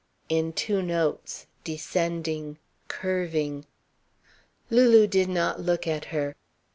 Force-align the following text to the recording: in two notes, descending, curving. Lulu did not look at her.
in 0.29 0.51
two 0.51 0.81
notes, 0.81 1.45
descending, 1.63 2.57
curving. 2.87 3.67
Lulu 4.71 5.05
did 5.05 5.29
not 5.29 5.59
look 5.61 5.85
at 5.85 6.05
her. 6.05 6.35